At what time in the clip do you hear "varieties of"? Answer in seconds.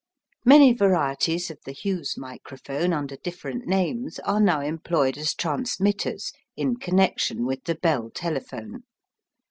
0.73-1.59